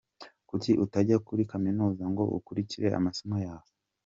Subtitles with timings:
[0.49, 3.69] Kuki utajya kuri kaminuza ngo ukurikire amasomo yawe?